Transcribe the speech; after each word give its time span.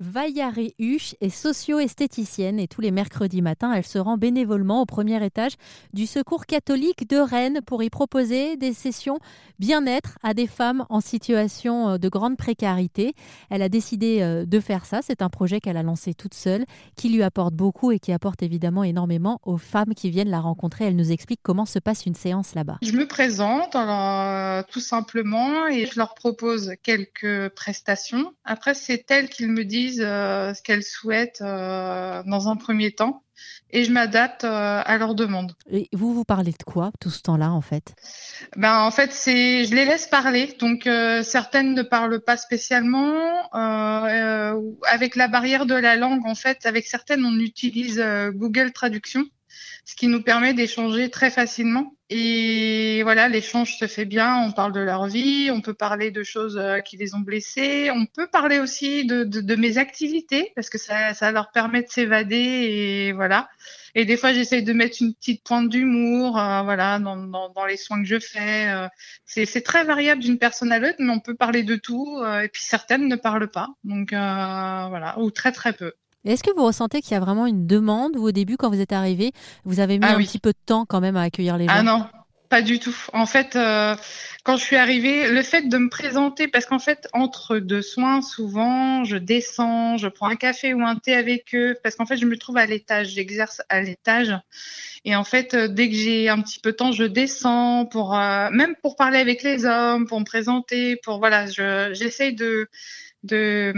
Vaillare 0.00 0.60
Huche 0.78 1.16
est 1.20 1.28
socio-esthéticienne 1.28 2.60
et 2.60 2.68
tous 2.68 2.80
les 2.80 2.92
mercredis 2.92 3.42
matins, 3.42 3.72
elle 3.72 3.84
se 3.84 3.98
rend 3.98 4.16
bénévolement 4.16 4.80
au 4.80 4.86
premier 4.86 5.24
étage 5.24 5.54
du 5.92 6.06
Secours 6.06 6.46
catholique 6.46 7.08
de 7.08 7.16
Rennes 7.16 7.60
pour 7.66 7.82
y 7.82 7.90
proposer 7.90 8.56
des 8.56 8.74
sessions 8.74 9.18
bien-être 9.58 10.16
à 10.22 10.34
des 10.34 10.46
femmes 10.46 10.86
en 10.88 11.00
situation 11.00 11.88
euh, 11.88 11.98
de 11.98 12.08
grande 12.08 12.36
précarité. 12.36 13.14
Elle 13.50 13.60
a 13.60 13.68
décidé 13.68 14.20
euh, 14.22 14.46
de 14.46 14.60
faire 14.60 14.86
ça. 14.86 15.00
C'est 15.02 15.20
un 15.20 15.28
projet 15.28 15.58
qu'elle 15.58 15.76
a 15.76 15.82
lancé 15.82 16.14
toute 16.14 16.34
seule, 16.34 16.64
qui 16.94 17.08
lui 17.08 17.24
apporte 17.24 17.54
beaucoup 17.54 17.90
et 17.90 17.98
qui 17.98 18.12
apporte 18.12 18.44
évidemment 18.44 18.84
énormément 18.84 19.40
aux 19.42 19.58
femmes 19.58 19.94
qui 19.96 20.10
viennent 20.10 20.30
la 20.30 20.40
rencontrer. 20.40 20.84
Elle 20.84 20.96
nous 20.96 21.10
explique 21.10 21.40
comment 21.42 21.66
se 21.66 21.80
passe 21.80 22.06
une 22.06 22.14
séance 22.14 22.54
là-bas. 22.54 22.78
Je 22.82 22.92
me 22.92 23.08
présente 23.08 23.74
euh, 23.74 24.62
tout 24.70 24.78
simplement 24.78 25.66
et 25.66 25.86
je 25.86 25.98
leur 25.98 26.14
propose 26.14 26.74
quelques 26.84 27.48
prestations. 27.56 28.32
Après, 28.44 28.74
c'est 28.74 29.10
elles 29.10 29.28
qui 29.28 29.46
me 29.46 29.64
disent 29.64 29.87
euh, 30.00 30.54
ce 30.54 30.62
qu'elles 30.62 30.82
souhaitent 30.82 31.40
euh, 31.42 32.22
dans 32.26 32.48
un 32.48 32.56
premier 32.56 32.92
temps 32.92 33.22
et 33.70 33.84
je 33.84 33.92
m'adapte 33.92 34.44
euh, 34.44 34.82
à 34.84 34.98
leurs 34.98 35.14
demandes. 35.14 35.54
Et 35.70 35.88
vous, 35.92 36.14
vous 36.14 36.24
parlez 36.24 36.52
de 36.52 36.64
quoi 36.64 36.90
tout 37.00 37.10
ce 37.10 37.22
temps-là 37.22 37.50
en 37.50 37.60
fait? 37.60 37.94
Ben 38.56 38.80
en 38.80 38.90
fait, 38.90 39.12
c'est 39.12 39.64
je 39.64 39.74
les 39.74 39.84
laisse 39.84 40.06
parler. 40.06 40.56
Donc 40.58 40.88
certaines 41.22 41.74
ne 41.74 41.82
parlent 41.82 42.20
pas 42.20 42.36
spécialement 42.36 43.14
avec 43.52 45.16
la 45.16 45.28
barrière 45.28 45.66
de 45.66 45.74
la 45.74 45.96
langue. 45.96 46.26
En 46.26 46.34
fait, 46.34 46.66
avec 46.66 46.86
certaines, 46.86 47.24
on 47.24 47.38
utilise 47.38 48.02
Google 48.34 48.72
Traduction 48.72 49.24
ce 49.84 49.96
qui 49.96 50.08
nous 50.08 50.22
permet 50.22 50.54
d'échanger 50.54 51.10
très 51.10 51.30
facilement. 51.30 51.94
Et 52.10 53.02
voilà, 53.02 53.28
l'échange 53.28 53.76
se 53.76 53.86
fait 53.86 54.06
bien. 54.06 54.38
On 54.38 54.52
parle 54.52 54.72
de 54.72 54.80
leur 54.80 55.06
vie, 55.06 55.50
on 55.52 55.60
peut 55.60 55.74
parler 55.74 56.10
de 56.10 56.22
choses 56.22 56.56
euh, 56.56 56.80
qui 56.80 56.96
les 56.96 57.14
ont 57.14 57.20
blessés, 57.20 57.90
on 57.90 58.06
peut 58.06 58.26
parler 58.26 58.60
aussi 58.60 59.04
de, 59.04 59.24
de, 59.24 59.40
de 59.40 59.56
mes 59.56 59.76
activités 59.76 60.52
parce 60.54 60.70
que 60.70 60.78
ça, 60.78 61.12
ça 61.12 61.32
leur 61.32 61.50
permet 61.50 61.82
de 61.82 61.88
s'évader 61.88 62.36
et 62.36 63.12
voilà. 63.12 63.48
Et 63.94 64.04
des 64.04 64.16
fois, 64.16 64.32
j'essaye 64.32 64.62
de 64.62 64.72
mettre 64.72 64.98
une 65.00 65.14
petite 65.14 65.42
pointe 65.42 65.68
d'humour, 65.68 66.38
euh, 66.38 66.62
voilà, 66.62 66.98
dans, 66.98 67.16
dans, 67.16 67.50
dans, 67.50 67.66
les 67.66 67.76
soins 67.76 68.02
que 68.02 68.08
je 68.08 68.18
fais. 68.18 68.70
Euh, 68.70 68.88
c'est 69.24 69.62
très 69.62 69.84
variable 69.84 70.22
d'une 70.22 70.38
personne 70.38 70.72
à 70.72 70.78
l'autre, 70.78 70.96
mais 71.00 71.10
on 71.10 71.20
peut 71.20 71.34
parler 71.34 71.62
de 71.62 71.76
tout. 71.76 72.22
et 72.42 72.48
puis 72.48 72.62
certaines 72.62 73.08
ne 73.08 73.16
parlent 73.16 73.50
pas, 73.50 73.68
donc 73.84 74.10
voilà, 74.10 75.14
ou 75.18 75.30
très 75.30 75.52
très 75.52 75.72
peu. 75.72 75.92
Est-ce 76.28 76.42
que 76.42 76.54
vous 76.54 76.64
ressentez 76.64 77.00
qu'il 77.00 77.12
y 77.12 77.14
a 77.14 77.20
vraiment 77.20 77.46
une 77.46 77.66
demande 77.66 78.16
ou 78.16 78.28
au 78.28 78.32
début, 78.32 78.58
quand 78.58 78.68
vous 78.68 78.80
êtes 78.80 78.92
arrivé, 78.92 79.32
vous 79.64 79.80
avez 79.80 79.98
mis 79.98 80.04
ah 80.06 80.14
un 80.14 80.18
petit 80.18 80.38
peu 80.38 80.50
de 80.50 80.58
temps 80.66 80.84
quand 80.86 81.00
même 81.00 81.16
à 81.16 81.22
accueillir 81.22 81.56
les 81.56 81.66
ah 81.68 81.76
gens? 81.76 81.80
Ah 81.80 81.82
non, 81.82 82.06
pas 82.50 82.60
du 82.60 82.78
tout. 82.78 82.96
En 83.14 83.24
fait, 83.24 83.56
euh, 83.56 83.96
quand 84.44 84.58
je 84.58 84.64
suis 84.64 84.76
arrivée, 84.76 85.30
le 85.30 85.42
fait 85.42 85.68
de 85.68 85.78
me 85.78 85.88
présenter, 85.88 86.48
parce 86.48 86.66
qu'en 86.66 86.78
fait, 86.78 87.08
entre 87.14 87.58
deux 87.58 87.80
soins, 87.80 88.20
souvent, 88.20 89.04
je 89.04 89.16
descends, 89.16 89.96
je 89.96 90.08
prends 90.08 90.28
un 90.28 90.36
café 90.36 90.74
ou 90.74 90.82
un 90.82 90.96
thé 90.96 91.14
avec 91.14 91.54
eux, 91.54 91.76
parce 91.82 91.96
qu'en 91.96 92.04
fait, 92.04 92.16
je 92.16 92.26
me 92.26 92.36
trouve 92.36 92.58
à 92.58 92.66
l'étage, 92.66 93.08
j'exerce 93.08 93.62
à 93.70 93.80
l'étage. 93.80 94.34
Et 95.04 95.16
en 95.16 95.24
fait, 95.24 95.54
euh, 95.54 95.68
dès 95.68 95.88
que 95.88 95.96
j'ai 95.96 96.28
un 96.28 96.40
petit 96.42 96.60
peu 96.60 96.72
de 96.72 96.76
temps, 96.76 96.92
je 96.92 97.04
descends 97.04 97.86
pour, 97.86 98.14
euh, 98.14 98.50
même 98.50 98.74
pour 98.82 98.96
parler 98.96 99.18
avec 99.18 99.42
les 99.42 99.64
hommes, 99.64 100.06
pour 100.06 100.20
me 100.20 100.24
présenter, 100.24 100.96
pour 100.96 101.18
voilà, 101.18 101.46
j'essaye 101.92 102.34
de 102.34 102.68
de, 103.24 103.72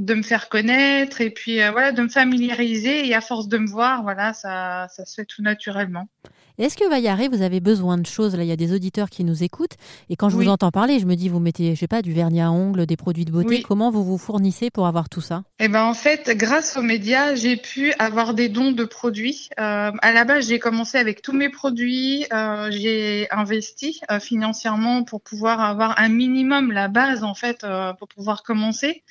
de 0.00 0.14
me 0.14 0.22
faire 0.22 0.48
connaître 0.48 1.20
et 1.20 1.30
puis 1.30 1.62
euh, 1.62 1.70
voilà 1.70 1.92
de 1.92 2.02
me 2.02 2.08
familiariser 2.08 3.06
et 3.06 3.14
à 3.14 3.20
force 3.20 3.48
de 3.48 3.58
me 3.58 3.66
voir 3.66 4.02
voilà 4.02 4.32
ça 4.32 4.86
ça 4.90 5.04
se 5.04 5.14
fait 5.14 5.24
tout 5.24 5.42
naturellement. 5.42 6.08
Est-ce 6.58 6.76
que 6.76 6.88
Vaillaré, 6.88 7.28
vous 7.28 7.42
avez 7.42 7.60
besoin 7.60 7.98
de 7.98 8.06
choses? 8.06 8.34
Là, 8.34 8.42
il 8.42 8.48
y 8.48 8.52
a 8.52 8.56
des 8.56 8.72
auditeurs 8.72 9.10
qui 9.10 9.24
nous 9.24 9.42
écoutent. 9.42 9.76
Et 10.08 10.16
quand 10.16 10.30
je 10.30 10.36
vous 10.36 10.48
entends 10.48 10.70
parler, 10.70 10.98
je 10.98 11.04
me 11.04 11.14
dis, 11.14 11.28
vous 11.28 11.38
mettez, 11.38 11.74
je 11.74 11.80
sais 11.80 11.86
pas, 11.86 12.00
du 12.00 12.14
vernis 12.14 12.40
à 12.40 12.50
ongles, 12.50 12.86
des 12.86 12.96
produits 12.96 13.26
de 13.26 13.30
beauté. 13.30 13.60
Comment 13.60 13.90
vous 13.90 14.02
vous 14.02 14.16
fournissez 14.16 14.70
pour 14.70 14.86
avoir 14.86 15.10
tout 15.10 15.20
ça? 15.20 15.42
Eh 15.58 15.68
ben, 15.68 15.84
en 15.84 15.92
fait, 15.92 16.30
grâce 16.34 16.78
aux 16.78 16.82
médias, 16.82 17.34
j'ai 17.34 17.58
pu 17.58 17.92
avoir 17.98 18.32
des 18.32 18.48
dons 18.48 18.72
de 18.72 18.84
produits. 18.84 19.50
Euh, 19.60 19.92
à 20.00 20.12
la 20.12 20.24
base, 20.24 20.48
j'ai 20.48 20.58
commencé 20.58 20.96
avec 20.96 21.20
tous 21.20 21.34
mes 21.34 21.50
produits. 21.50 22.24
Euh, 22.32 22.70
j'ai 22.70 23.28
investi 23.30 24.00
euh, 24.10 24.18
financièrement 24.18 25.04
pour 25.04 25.20
pouvoir 25.20 25.60
avoir 25.60 26.00
un 26.00 26.08
minimum, 26.08 26.72
la 26.72 26.88
base, 26.88 27.22
en 27.22 27.34
fait, 27.34 27.66
pour 27.98 28.08
pouvoir 28.08 28.42
commencer. 28.42 29.02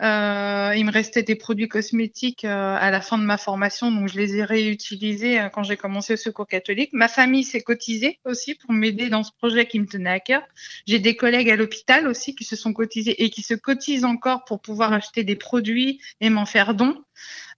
Il 0.00 0.84
me 0.86 0.90
restait 0.90 1.22
des 1.22 1.34
produits 1.36 1.68
cosmétiques 1.68 2.44
à 2.44 2.90
la 2.90 3.00
fin 3.02 3.18
de 3.18 3.24
ma 3.24 3.36
formation, 3.36 3.92
donc 3.92 4.08
je 4.08 4.16
les 4.16 4.36
ai 4.36 4.44
réutilisés 4.44 5.48
quand 5.52 5.62
j'ai 5.62 5.76
commencé 5.76 6.14
au 6.14 6.16
Secours 6.16 6.46
catholique. 6.46 6.93
Ma 6.94 7.08
famille 7.08 7.42
s'est 7.42 7.60
cotisée 7.60 8.20
aussi 8.24 8.54
pour 8.54 8.72
m'aider 8.72 9.08
dans 9.08 9.24
ce 9.24 9.32
projet 9.32 9.66
qui 9.66 9.80
me 9.80 9.86
tenait 9.86 10.10
à 10.10 10.20
cœur. 10.20 10.42
J'ai 10.86 11.00
des 11.00 11.16
collègues 11.16 11.50
à 11.50 11.56
l'hôpital 11.56 12.06
aussi 12.06 12.36
qui 12.36 12.44
se 12.44 12.54
sont 12.54 12.72
cotisés 12.72 13.24
et 13.24 13.30
qui 13.30 13.42
se 13.42 13.54
cotisent 13.54 14.04
encore 14.04 14.44
pour 14.44 14.60
pouvoir 14.60 14.92
acheter 14.92 15.24
des 15.24 15.34
produits 15.34 16.00
et 16.20 16.30
m'en 16.30 16.46
faire 16.46 16.72
don. 16.72 17.04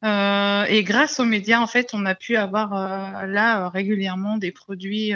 Euh, 0.05 0.65
et 0.65 0.83
grâce 0.83 1.21
aux 1.21 1.27
médias, 1.27 1.61
en 1.61 1.67
fait, 1.67 1.91
on 1.93 2.07
a 2.07 2.15
pu 2.15 2.37
avoir 2.37 2.75
euh, 2.75 3.27
là 3.27 3.67
euh, 3.67 3.69
régulièrement 3.69 4.39
des 4.39 4.53
produits 4.53 5.13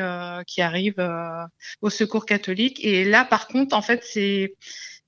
qui 0.46 0.60
arrivent 0.60 1.10
au 1.80 1.88
Secours 1.88 2.26
catholique. 2.26 2.84
Et 2.84 3.04
là, 3.04 3.24
par 3.24 3.48
contre, 3.48 3.74
en 3.74 3.82
fait, 3.82 4.02
c'est 4.04 4.54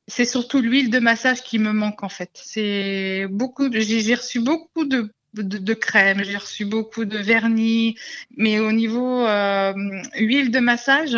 c'est 0.09 0.25
surtout 0.25 0.61
l'huile 0.61 0.91
de 0.91 0.99
massage 0.99 1.43
qui 1.43 1.59
me 1.59 1.73
manque 1.73 2.03
en 2.03 2.09
fait. 2.09 2.31
C'est 2.35 3.27
beaucoup. 3.31 3.71
J'ai 3.73 4.15
reçu 4.15 4.41
beaucoup 4.41 4.85
de 4.85 5.13
de, 5.35 5.59
de 5.59 5.75
crème, 5.75 6.23
j'ai 6.25 6.37
reçu 6.37 6.65
beaucoup 6.67 7.05
de 7.05 7.17
vernis, 7.17 7.97
mais 8.37 8.61
au 8.61 8.71
niveau 8.71 9.27
euh, 9.27 9.73
huile 10.19 10.51
de 10.51 10.59
massage, 10.59 11.17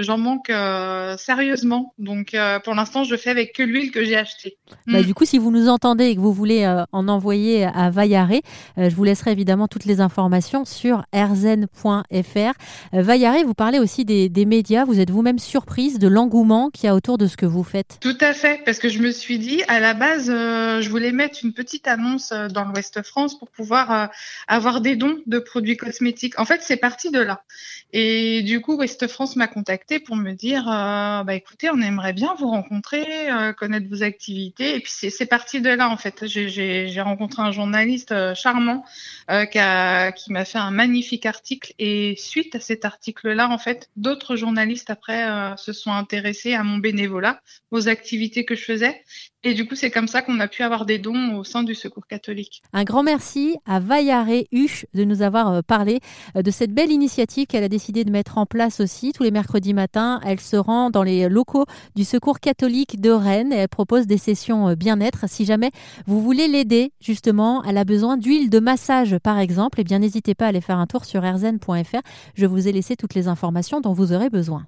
j'en 0.00 0.18
manque 0.18 0.50
euh, 0.50 1.16
sérieusement. 1.16 1.94
Donc 1.98 2.34
euh, 2.34 2.58
pour 2.58 2.74
l'instant, 2.74 3.04
je 3.04 3.14
fais 3.14 3.30
avec 3.30 3.52
que 3.54 3.62
l'huile 3.62 3.92
que 3.92 4.04
j'ai 4.04 4.16
achetée. 4.16 4.56
Bah, 4.86 5.00
mm. 5.00 5.02
Du 5.04 5.14
coup, 5.14 5.24
si 5.24 5.38
vous 5.38 5.52
nous 5.52 5.68
entendez 5.68 6.06
et 6.06 6.16
que 6.16 6.20
vous 6.20 6.32
voulez 6.32 6.66
en 6.90 7.08
envoyer 7.08 7.64
à 7.64 7.90
Vaillaré, 7.90 8.42
je 8.76 8.94
vous 8.94 9.04
laisserai 9.04 9.30
évidemment 9.30 9.68
toutes 9.68 9.84
les 9.84 10.00
informations 10.00 10.64
sur 10.64 11.04
erzen.fr. 11.12 12.52
Vaillaré, 12.92 13.44
vous 13.44 13.54
parlez 13.54 13.78
aussi 13.78 14.04
des, 14.04 14.28
des 14.28 14.44
médias. 14.44 14.84
Vous 14.84 14.98
êtes 14.98 15.10
vous-même 15.10 15.38
surprise 15.38 15.98
de 15.98 16.08
l'engouement 16.08 16.70
qu'il 16.70 16.86
y 16.86 16.88
a 16.88 16.94
autour 16.94 17.16
de 17.16 17.26
ce 17.26 17.36
que 17.36 17.46
vous 17.46 17.62
faites 17.62 17.98
Tout 18.00 18.18
à 18.20 18.32
fait, 18.32 18.62
parce 18.64 18.78
que 18.78 18.88
je 18.88 18.98
me 18.98 19.12
suis 19.12 19.38
dit, 19.38 19.62
à 19.68 19.78
la 19.78 19.94
base, 19.94 20.26
je 20.26 20.88
voulais 20.88 21.12
mettre 21.12 21.38
une 21.44 21.52
petite 21.52 21.86
annonce 21.86 22.32
dans 22.50 22.64
l'Ouest 22.64 23.02
France 23.02 23.35
pour 23.38 23.50
pouvoir 23.50 23.92
euh, 23.92 24.06
avoir 24.48 24.80
des 24.80 24.96
dons 24.96 25.18
de 25.26 25.38
produits 25.38 25.76
cosmétiques. 25.76 26.38
En 26.38 26.44
fait, 26.44 26.62
c'est 26.62 26.76
parti 26.76 27.10
de 27.10 27.20
là. 27.20 27.44
Et 27.92 28.42
du 28.42 28.60
coup, 28.60 28.76
West 28.76 29.06
France 29.06 29.36
m'a 29.36 29.46
contacté 29.46 30.00
pour 30.00 30.16
me 30.16 30.32
dire, 30.32 30.68
euh, 30.68 31.24
bah 31.24 31.34
écoutez, 31.34 31.70
on 31.70 31.80
aimerait 31.80 32.12
bien 32.12 32.34
vous 32.38 32.48
rencontrer, 32.48 33.30
euh, 33.30 33.52
connaître 33.52 33.88
vos 33.88 34.02
activités. 34.02 34.76
Et 34.76 34.80
puis 34.80 34.92
c'est 34.92 35.26
parti 35.26 35.60
de 35.60 35.70
là 35.70 35.88
en 35.88 35.96
fait. 35.96 36.26
J'ai 36.26 37.00
rencontré 37.00 37.42
un 37.42 37.52
journaliste 37.52 38.14
charmant 38.34 38.84
qui, 39.28 39.58
m'a 39.58 40.44
fait 40.44 40.58
un 40.58 40.70
magnifique 40.70 41.26
article. 41.26 41.72
Et 41.78 42.14
suite 42.16 42.54
à 42.54 42.60
cet 42.60 42.84
article-là, 42.84 43.48
en 43.48 43.58
fait, 43.58 43.90
d'autres 43.96 44.36
journalistes 44.36 44.90
après 44.90 45.56
se 45.56 45.72
sont 45.72 45.92
intéressés 45.92 46.54
à 46.54 46.62
mon 46.62 46.78
bénévolat, 46.78 47.40
aux 47.70 47.88
activités 47.88 48.44
que 48.44 48.54
je 48.54 48.64
faisais. 48.64 49.02
Et 49.48 49.54
du 49.54 49.64
coup, 49.64 49.76
c'est 49.76 49.92
comme 49.92 50.08
ça 50.08 50.22
qu'on 50.22 50.40
a 50.40 50.48
pu 50.48 50.64
avoir 50.64 50.86
des 50.86 50.98
dons 50.98 51.36
au 51.36 51.44
sein 51.44 51.62
du 51.62 51.76
Secours 51.76 52.08
catholique. 52.08 52.62
Un 52.72 52.82
grand 52.82 53.04
merci 53.04 53.54
à 53.64 53.78
Vaillaré 53.78 54.48
Huche 54.50 54.86
de 54.92 55.04
nous 55.04 55.22
avoir 55.22 55.52
euh, 55.52 55.60
parlé 55.64 56.00
euh, 56.36 56.42
de 56.42 56.50
cette 56.50 56.72
belle 56.72 56.90
initiative 56.90 57.46
qu'elle 57.46 57.62
a 57.62 57.68
décidé 57.68 58.02
de 58.02 58.10
mettre 58.10 58.38
en 58.38 58.46
place 58.46 58.80
aussi 58.80 59.12
tous 59.12 59.22
les 59.22 59.30
mercredis 59.30 59.72
matins. 59.72 60.18
Elle 60.26 60.40
se 60.40 60.56
rend 60.56 60.90
dans 60.90 61.04
les 61.04 61.28
locaux 61.28 61.64
du 61.94 62.02
Secours 62.02 62.40
catholique 62.40 63.00
de 63.00 63.10
Rennes 63.10 63.52
et 63.52 63.58
elle 63.58 63.68
propose 63.68 64.08
des 64.08 64.18
sessions 64.18 64.70
euh, 64.70 64.74
bien-être. 64.74 65.28
Si 65.28 65.44
jamais 65.44 65.70
vous 66.08 66.20
voulez 66.20 66.48
l'aider, 66.48 66.90
justement, 67.00 67.62
elle 67.62 67.78
a 67.78 67.84
besoin 67.84 68.16
d'huile 68.16 68.50
de 68.50 68.58
massage, 68.58 69.16
par 69.18 69.38
exemple, 69.38 69.80
eh 69.80 69.84
bien, 69.84 70.00
n'hésitez 70.00 70.34
pas 70.34 70.46
à 70.46 70.48
aller 70.48 70.60
faire 70.60 70.78
un 70.78 70.88
tour 70.88 71.04
sur 71.04 71.24
erzen.fr. 71.24 72.00
Je 72.34 72.46
vous 72.46 72.66
ai 72.66 72.72
laissé 72.72 72.96
toutes 72.96 73.14
les 73.14 73.28
informations 73.28 73.80
dont 73.80 73.92
vous 73.92 74.12
aurez 74.12 74.28
besoin. 74.28 74.66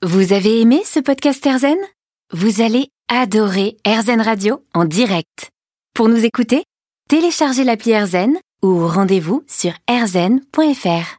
Vous 0.00 0.32
avez 0.32 0.62
aimé 0.62 0.80
ce 0.86 0.98
podcast 0.98 1.44
Erzen? 1.44 1.76
Vous 2.32 2.62
allez 2.62 2.88
adorer 3.20 3.76
AirZen 3.84 4.20
Radio 4.20 4.64
en 4.74 4.84
direct. 4.84 5.50
Pour 5.94 6.08
nous 6.08 6.24
écouter, 6.24 6.64
téléchargez 7.08 7.62
l'appli 7.62 7.90
AirZen 7.90 8.38
ou 8.62 8.86
rendez-vous 8.88 9.44
sur 9.46 9.72
airzen.fr. 9.86 11.18